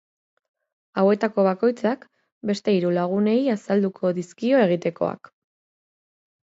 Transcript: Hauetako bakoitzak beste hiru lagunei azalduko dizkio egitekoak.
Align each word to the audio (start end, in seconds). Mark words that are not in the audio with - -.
Hauetako 1.01 1.45
bakoitzak 1.49 2.07
beste 2.51 2.75
hiru 2.79 2.95
lagunei 2.99 3.39
azalduko 3.59 4.15
dizkio 4.21 4.67
egitekoak. 4.67 5.33